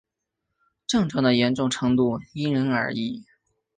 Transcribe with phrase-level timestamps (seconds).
[0.87, 3.23] 症状的严重程度因人而异。